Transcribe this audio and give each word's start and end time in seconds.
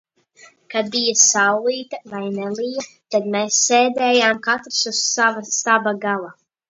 Kad 0.75 0.87
bija 0.93 1.11
saulīte 1.23 1.99
vai 2.13 2.23
nelija, 2.37 2.85
tad 3.17 3.27
mēs 3.35 3.59
sēdējām 3.67 4.41
katrs 4.49 4.81
uz 4.93 5.03
sava 5.11 5.45
staba 5.51 5.95
gala. 6.09 6.35